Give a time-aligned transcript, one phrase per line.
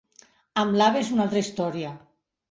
[0.61, 1.91] Amb l'Abe és una altra història.